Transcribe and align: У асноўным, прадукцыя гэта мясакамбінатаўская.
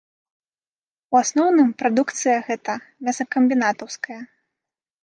У 1.15 1.19
асноўным, 1.23 1.69
прадукцыя 1.83 2.37
гэта 2.49 2.79
мясакамбінатаўская. 3.07 4.21